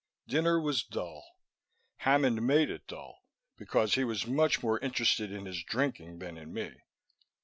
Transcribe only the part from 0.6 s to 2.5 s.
dull. Hammond